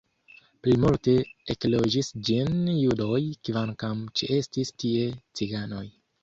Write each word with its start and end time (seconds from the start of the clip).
Plimulte 0.67 1.11
ekloĝis 1.53 2.09
ĝin 2.29 2.55
judoj, 2.77 3.19
kvankam 3.51 4.03
ĉeestis 4.23 4.75
tie 4.85 5.07
ciganoj. 5.21 5.85